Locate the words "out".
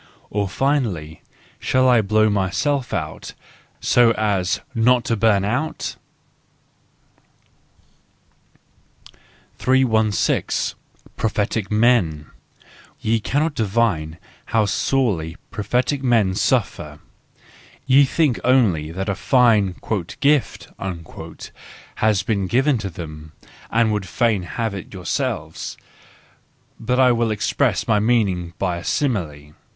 2.91-3.35, 5.45-5.95